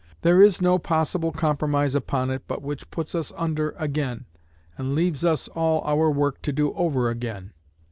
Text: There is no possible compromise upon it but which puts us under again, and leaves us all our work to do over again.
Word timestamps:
There 0.23 0.41
is 0.41 0.63
no 0.63 0.79
possible 0.79 1.31
compromise 1.31 1.93
upon 1.93 2.31
it 2.31 2.47
but 2.47 2.63
which 2.63 2.89
puts 2.89 3.13
us 3.13 3.31
under 3.37 3.75
again, 3.77 4.25
and 4.75 4.95
leaves 4.95 5.23
us 5.23 5.47
all 5.49 5.81
our 5.83 6.09
work 6.09 6.41
to 6.41 6.51
do 6.51 6.73
over 6.73 7.07
again. 7.11 7.53